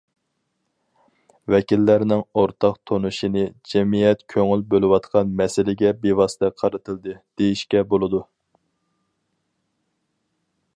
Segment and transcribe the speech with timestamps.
[1.55, 8.27] ۋەكىللەرنىڭ ئورتاق تونۇشىنى جەمئىيەت كۆڭۈل بۆلۈۋاتقان مەسىلىگە بىۋاسىتە قارىتىلدى، دېيىشكە بولىدۇ.